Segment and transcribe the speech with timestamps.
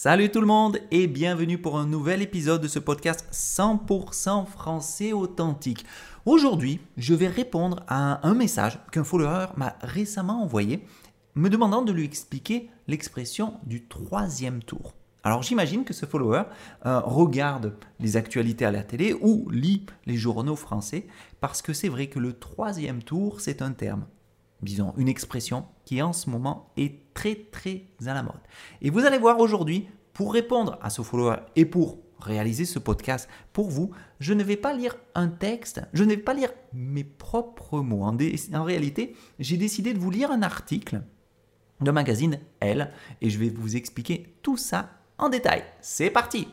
[0.00, 5.12] Salut tout le monde et bienvenue pour un nouvel épisode de ce podcast 100% français
[5.12, 5.84] authentique.
[6.24, 10.84] Aujourd'hui, je vais répondre à un message qu'un follower m'a récemment envoyé
[11.34, 14.94] me demandant de lui expliquer l'expression du troisième tour.
[15.24, 16.44] Alors j'imagine que ce follower
[16.86, 21.08] euh, regarde les actualités à la télé ou lit les journaux français
[21.40, 24.06] parce que c'est vrai que le troisième tour, c'est un terme
[24.62, 28.40] disons, une expression qui en ce moment est très très à la mode.
[28.82, 33.28] Et vous allez voir aujourd'hui, pour répondre à ce follower et pour réaliser ce podcast
[33.52, 37.04] pour vous, je ne vais pas lire un texte, je ne vais pas lire mes
[37.04, 38.02] propres mots.
[38.02, 41.02] En, en réalité, j'ai décidé de vous lire un article
[41.80, 45.62] de magazine Elle et je vais vous expliquer tout ça en détail.
[45.80, 46.48] C'est parti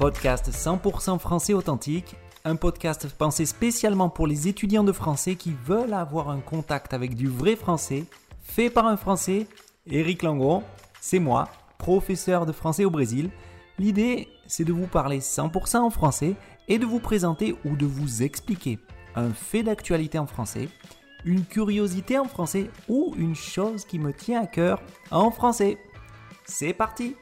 [0.00, 5.92] Podcast 100% français authentique, un podcast pensé spécialement pour les étudiants de français qui veulent
[5.92, 8.06] avoir un contact avec du vrai français,
[8.42, 9.46] fait par un français,
[9.86, 10.62] Eric Langon,
[11.02, 13.28] c'est moi, professeur de français au Brésil.
[13.78, 16.34] L'idée, c'est de vous parler 100% en français
[16.66, 18.78] et de vous présenter ou de vous expliquer
[19.16, 20.70] un fait d'actualité en français,
[21.26, 25.76] une curiosité en français ou une chose qui me tient à cœur en français.
[26.46, 27.16] C'est parti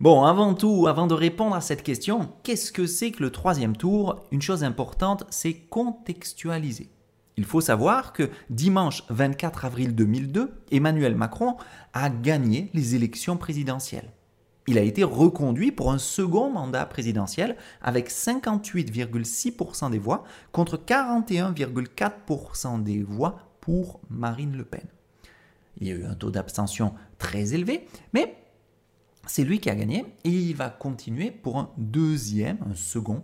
[0.00, 3.76] Bon, avant tout, avant de répondre à cette question, qu'est-ce que c'est que le troisième
[3.76, 4.28] tour?
[4.30, 6.88] Une chose importante, c'est contextualiser.
[7.36, 11.56] Il faut savoir que dimanche 24 avril 2002, Emmanuel Macron
[11.94, 14.12] a gagné les élections présidentielles.
[14.68, 22.84] Il a été reconduit pour un second mandat présidentiel avec 58,6% des voix contre 41,4%
[22.84, 24.86] des voix pour Marine Le Pen.
[25.80, 28.36] Il y a eu un taux d'abstention très élevé, mais
[29.28, 33.22] c'est lui qui a gagné et il va continuer pour un deuxième, un second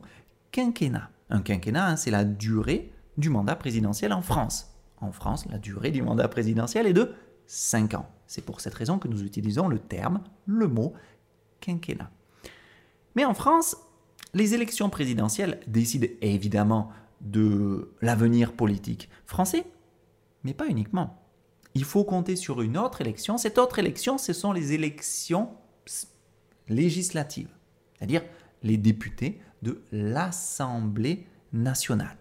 [0.52, 1.10] quinquennat.
[1.30, 4.74] Un quinquennat, hein, c'est la durée du mandat présidentiel en France.
[5.00, 7.12] En France, la durée du mandat présidentiel est de
[7.46, 8.08] 5 ans.
[8.26, 10.92] C'est pour cette raison que nous utilisons le terme, le mot
[11.60, 12.10] quinquennat.
[13.16, 13.76] Mais en France,
[14.34, 16.90] les élections présidentielles décident évidemment
[17.20, 19.64] de l'avenir politique français,
[20.42, 21.22] mais pas uniquement.
[21.74, 23.38] Il faut compter sur une autre élection.
[23.38, 25.50] Cette autre élection, ce sont les élections
[26.68, 27.48] législative,
[27.96, 28.22] c'est-à-dire
[28.62, 32.16] les députés de l'Assemblée nationale.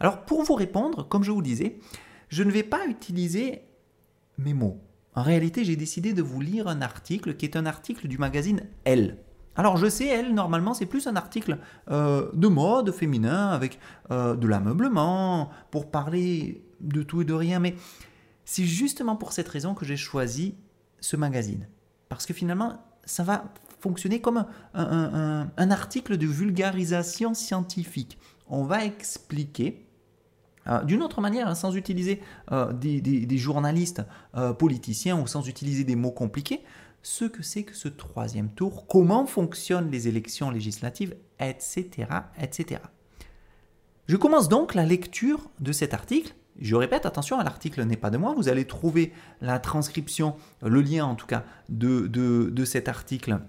[0.00, 1.78] Alors pour vous répondre, comme je vous disais,
[2.28, 3.62] je ne vais pas utiliser
[4.38, 4.80] mes mots.
[5.14, 8.62] En réalité, j'ai décidé de vous lire un article qui est un article du magazine
[8.84, 9.18] Elle.
[9.54, 11.58] Alors je sais, Elle, normalement, c'est plus un article
[11.90, 13.78] euh, de mode féminin avec
[14.10, 17.74] euh, de l'ameublement, pour parler de tout et de rien, mais
[18.46, 20.54] c'est justement pour cette raison que j'ai choisi
[21.00, 21.68] ce magazine.
[22.08, 23.44] Parce que finalement, ça va
[23.80, 28.18] fonctionner comme un, article de vulgarisation scientifique.
[28.48, 29.84] On va expliquer
[30.66, 34.02] euh, d'une autre manière, hein, sans utiliser euh, des, journalistes
[34.36, 36.62] euh, politiciens ou sans utiliser des mots compliqués,
[37.02, 42.06] ce que c'est que ce troisième tour, comment fonctionnent les élections législatives, etc.
[42.40, 42.80] etc.
[44.06, 48.18] Je commence donc la lecture de cet article je répète, attention, l'article n'est pas de
[48.18, 48.34] moi.
[48.36, 53.40] Vous allez trouver la transcription, le lien en tout cas, de, de, cet article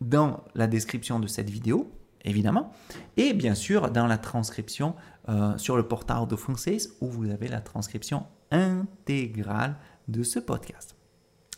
[0.00, 1.90] dans la description de cette vidéo,
[2.24, 2.72] évidemment.
[3.16, 4.94] Et bien sûr, dans la transcription
[5.28, 9.76] euh, sur le portail de Français, où vous avez la transcription intégrale
[10.08, 10.96] de ce podcast.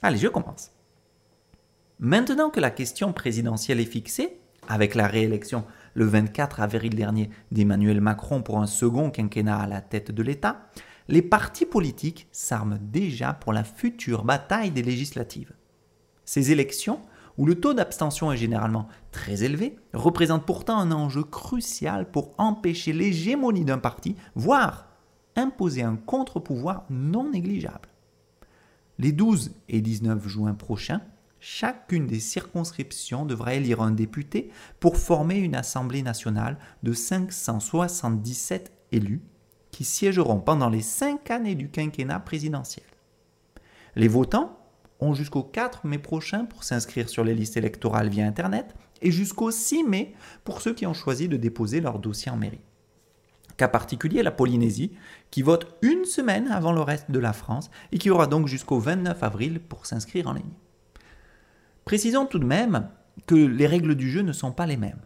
[0.03, 0.73] Allez, je commence.
[1.99, 8.01] Maintenant que la question présidentielle est fixée, avec la réélection le 24 avril dernier d'Emmanuel
[8.01, 10.69] Macron pour un second quinquennat à la tête de l'État,
[11.11, 15.53] les partis politiques s'arment déjà pour la future bataille des législatives.
[16.25, 17.01] Ces élections,
[17.37, 22.93] où le taux d'abstention est généralement très élevé, représentent pourtant un enjeu crucial pour empêcher
[22.93, 24.87] l'hégémonie d'un parti, voire
[25.35, 27.89] imposer un contre-pouvoir non négligeable.
[28.99, 31.01] Les 12 et 19 juin prochains,
[31.41, 39.23] chacune des circonscriptions devra élire un député pour former une Assemblée nationale de 577 élus
[39.81, 42.85] qui siégeront pendant les cinq années du quinquennat présidentiel.
[43.97, 44.59] Les votants
[45.01, 49.51] ont jusqu'au 4 mai prochain pour s'inscrire sur les listes électorales via Internet et jusqu'au
[49.51, 50.13] 6 mai
[50.45, 52.61] pour ceux qui ont choisi de déposer leur dossier en mairie.
[53.57, 54.93] Cas particulier, la Polynésie,
[55.31, 58.81] qui vote une semaine avant le reste de la France et qui aura donc jusqu'au
[58.81, 60.59] 29 avril pour s'inscrire en ligne.
[61.87, 62.91] Précisons tout de même
[63.27, 65.01] que les règles du jeu ne sont pas les mêmes.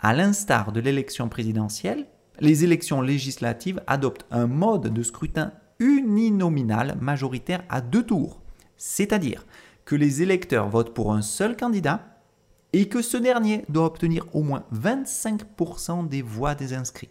[0.00, 2.08] À l'instar de l'élection présidentielle,
[2.40, 8.40] les élections législatives adoptent un mode de scrutin uninominal majoritaire à deux tours,
[8.76, 9.46] c'est-à-dire
[9.84, 12.20] que les électeurs votent pour un seul candidat
[12.72, 17.10] et que ce dernier doit obtenir au moins 25% des voix des inscrits,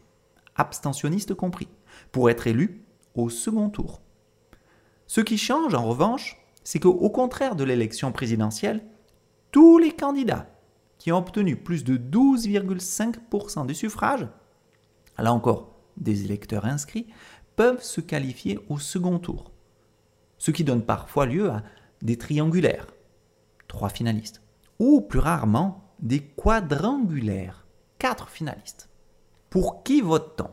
[0.56, 1.68] abstentionnistes compris,
[2.12, 2.84] pour être élu
[3.16, 4.02] au second tour.
[5.08, 8.84] Ce qui change en revanche, c'est qu'au contraire de l'élection présidentielle,
[9.52, 10.48] tous les candidats
[10.98, 14.28] qui ont obtenu plus de 12,5% du suffrage,
[15.22, 17.08] là encore des électeurs inscrits,
[17.56, 19.52] peuvent se qualifier au second tour.
[20.38, 21.64] Ce qui donne parfois lieu à
[22.02, 22.88] des triangulaires,
[23.68, 24.42] trois finalistes,
[24.80, 27.68] ou plus rarement des quadrangulaires,
[28.00, 28.90] quatre finalistes.
[29.50, 30.50] Pour qui vote-t-on?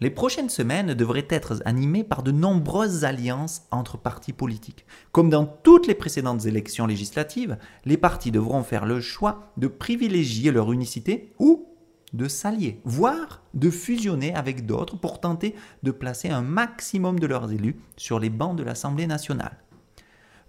[0.00, 4.84] Les prochaines semaines devraient être animées par de nombreuses alliances entre partis politiques.
[5.12, 10.50] Comme dans toutes les précédentes élections législatives, les partis devront faire le choix de privilégier
[10.50, 11.61] leur unicité ou
[12.12, 17.52] de s'allier, voire de fusionner avec d'autres pour tenter de placer un maximum de leurs
[17.52, 19.56] élus sur les bancs de l'Assemblée nationale.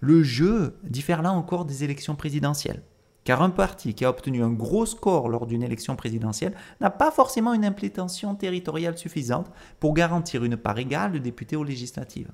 [0.00, 2.82] Le jeu diffère là encore des élections présidentielles.
[3.24, 7.10] Car un parti qui a obtenu un gros score lors d'une élection présidentielle n'a pas
[7.10, 9.50] forcément une implémentation territoriale suffisante
[9.80, 12.30] pour garantir une part égale de députés aux législatives.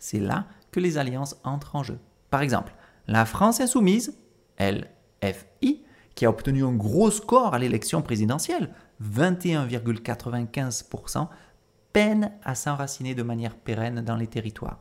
[0.00, 2.00] C'est là que les alliances entrent en jeu.
[2.30, 2.74] Par exemple,
[3.06, 4.18] la France insoumise,
[4.58, 8.70] LFI, qui a obtenu un gros score à l'élection présidentielle,
[9.02, 11.28] 21,95%,
[11.92, 14.80] peine à s'enraciner de manière pérenne dans les territoires.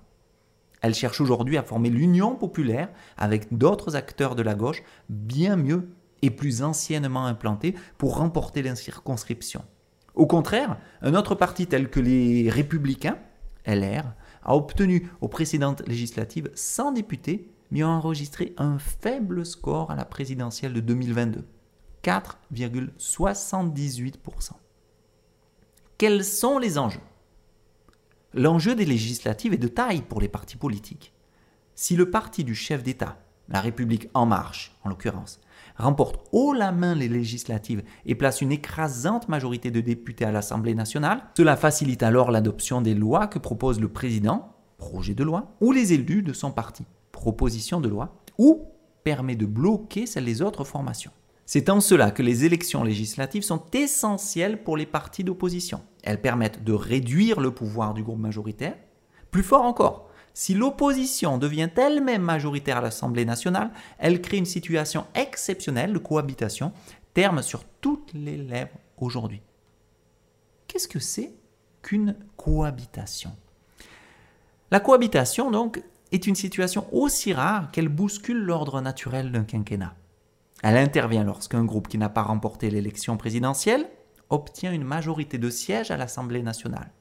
[0.81, 5.89] Elle cherche aujourd'hui à former l'union populaire avec d'autres acteurs de la gauche bien mieux
[6.21, 9.63] et plus anciennement implantés pour remporter la circonscription.
[10.15, 13.17] Au contraire, un autre parti tel que les Républicains,
[13.65, 14.13] LR,
[14.43, 20.05] a obtenu aux précédentes législatives 100 députés, mais a enregistré un faible score à la
[20.05, 21.45] présidentielle de 2022,
[22.03, 24.51] 4,78%.
[25.97, 26.99] Quels sont les enjeux?
[28.33, 31.13] L'enjeu des législatives est de taille pour les partis politiques.
[31.75, 33.19] Si le parti du chef d'État,
[33.49, 35.39] la République en marche en l'occurrence,
[35.77, 40.75] remporte haut la main les législatives et place une écrasante majorité de députés à l'Assemblée
[40.75, 45.71] nationale, cela facilite alors l'adoption des lois que propose le président, projet de loi, ou
[45.71, 46.85] les élus de son parti,
[47.21, 48.65] proposition de loi, ou
[49.03, 51.11] permet de bloquer celles des autres formations.
[51.45, 55.81] C'est en cela que les élections législatives sont essentielles pour les partis d'opposition.
[56.01, 58.75] Elles permettent de réduire le pouvoir du groupe majoritaire.
[59.29, 63.69] Plus fort encore, si l'opposition devient elle-même majoritaire à l'Assemblée nationale,
[63.99, 66.71] elle crée une situation exceptionnelle de cohabitation,
[67.13, 69.43] terme sur toutes les lèvres aujourd'hui.
[70.67, 71.35] Qu'est-ce que c'est
[71.83, 73.31] qu'une cohabitation?
[74.71, 79.95] La cohabitation, donc, est une situation aussi rare qu'elle bouscule l'ordre naturel d'un quinquennat.
[80.63, 83.89] Elle intervient lorsqu'un groupe qui n'a pas remporté l'élection présidentielle
[84.29, 86.91] obtient une majorité de sièges à l'Assemblée nationale.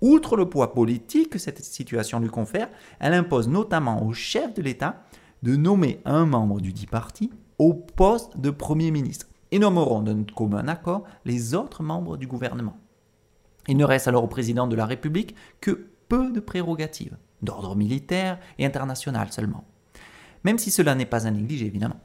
[0.00, 2.68] Outre le poids politique que cette situation lui confère,
[3.00, 5.02] elle impose notamment au chef de l'État
[5.42, 10.22] de nommer un membre du dit parti au poste de Premier ministre et nommeront d'un
[10.22, 12.76] commun accord les autres membres du gouvernement.
[13.66, 18.38] Il ne reste alors au président de la République que peu de prérogatives, d'ordre militaire
[18.58, 19.64] et international seulement.
[20.44, 22.00] Même si cela n'est pas à négliger évidemment.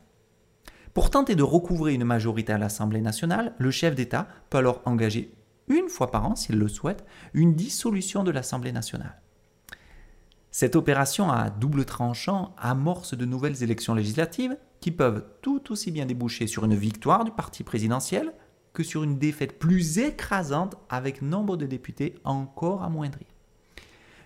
[0.93, 5.33] Pour tenter de recouvrer une majorité à l'Assemblée nationale, le chef d'État peut alors engager
[5.67, 9.19] une fois par an, s'il le souhaite, une dissolution de l'Assemblée nationale.
[10.51, 16.05] Cette opération à double tranchant amorce de nouvelles élections législatives qui peuvent tout aussi bien
[16.05, 18.31] déboucher sur une victoire du parti présidentiel
[18.71, 23.32] que sur une défaite plus écrasante avec nombre de députés encore amoindris.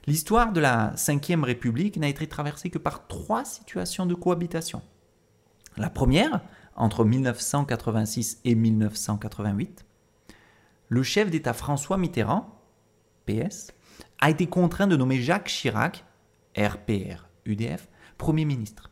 [0.08, 4.82] L'histoire de la Ve République n'a été traversée que par trois situations de cohabitation.
[5.76, 6.40] La première,
[6.78, 9.86] entre 1986 et 1988,
[10.88, 12.58] le chef d'État François Mitterrand,
[13.26, 13.74] PS,
[14.22, 16.06] a été contraint de nommer Jacques Chirac,
[16.58, 18.90] RPR, UDF, Premier ministre.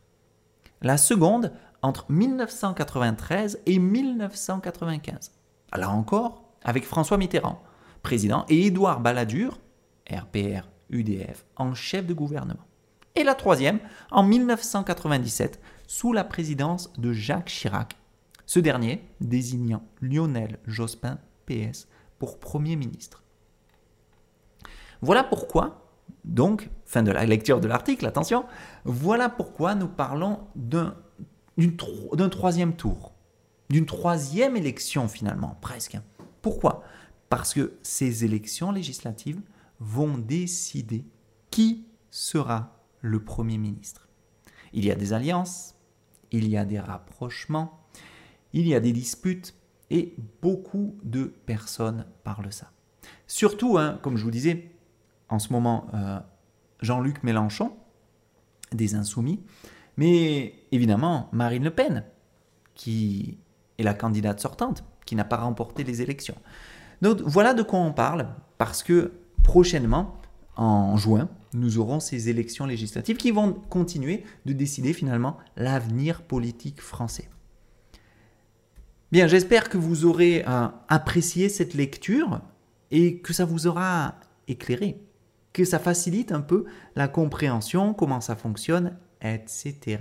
[0.81, 5.31] La seconde, entre 1993 et 1995.
[5.74, 7.63] Là encore, avec François Mitterrand,
[8.03, 9.62] président, et Édouard Balladur,
[10.12, 12.65] RPR, UDF, en chef de gouvernement.
[13.15, 13.80] Et la troisième,
[14.12, 17.96] en 1997, sous la présidence de Jacques Chirac,
[18.46, 21.88] ce dernier désignant Lionel Jospin, PS,
[22.20, 23.24] pour Premier ministre.
[25.01, 25.89] Voilà pourquoi,
[26.24, 28.46] donc, fin de la lecture de l'article, attention,
[28.84, 30.96] voilà pourquoi nous parlons d'un
[32.30, 33.13] troisième tour,
[33.70, 35.98] d'une troisième élection finalement, presque.
[36.42, 36.84] Pourquoi?
[37.30, 39.42] Parce que ces élections législatives
[39.79, 41.05] vont décider
[41.51, 44.08] qui sera le Premier ministre.
[44.74, 45.75] Il y a des alliances,
[46.32, 47.79] il y a des rapprochements,
[48.53, 49.55] il y a des disputes
[49.89, 52.72] et beaucoup de personnes parlent ça.
[53.27, 54.72] Surtout, hein, comme je vous disais,
[55.29, 56.20] en ce moment, euh,
[56.82, 57.74] Jean-Luc Mélenchon,
[58.72, 59.44] des Insoumis,
[59.98, 62.03] mais évidemment Marine Le Pen,
[62.74, 63.38] qui
[63.77, 66.36] est la candidate sortante, qui n'a pas remporté les élections.
[67.01, 68.27] Donc voilà de quoi on parle,
[68.58, 69.13] parce que
[69.46, 70.18] prochainement,
[70.58, 76.82] en juin, nous aurons ces élections législatives qui vont continuer de décider finalement l'avenir politique
[76.82, 77.30] français.
[79.12, 82.42] Bien, j'espère que vous aurez euh, apprécié cette lecture
[82.90, 84.16] et que ça vous aura
[84.48, 85.00] éclairé,
[85.54, 90.00] que ça facilite un peu la compréhension, comment ça fonctionne, etc.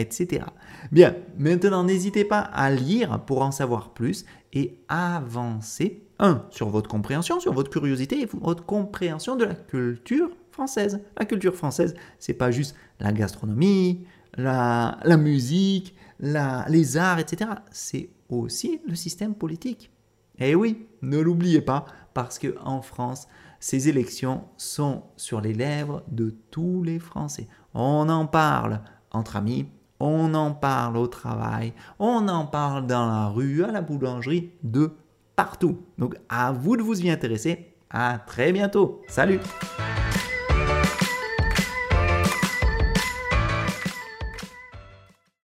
[0.00, 0.44] etc.
[0.92, 6.88] Bien, maintenant n'hésitez pas à lire pour en savoir plus et avancer, un, sur votre
[6.88, 11.00] compréhension, sur votre curiosité et votre compréhension de la culture française.
[11.18, 14.04] La culture française, c'est pas juste la gastronomie,
[14.36, 17.50] la, musique, les arts, etc.
[17.70, 19.90] C'est aussi le système politique.
[20.38, 23.28] Eh oui, ne l'oubliez pas, parce que en France,
[23.60, 27.46] ces élections sont sur les lèvres de tous les Français.
[27.74, 28.80] On en parle
[29.10, 29.66] entre amis,
[30.00, 34.92] on en parle au travail, on en parle dans la rue, à la boulangerie, de
[35.36, 35.78] partout.
[35.98, 37.74] Donc à vous de vous y intéresser.
[37.90, 39.02] À très bientôt.
[39.08, 39.40] Salut